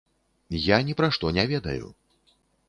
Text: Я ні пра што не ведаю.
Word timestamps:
Я 0.75 0.79
ні 0.87 0.95
пра 1.01 1.09
што 1.19 1.31
не 1.39 1.45
ведаю. 1.53 1.91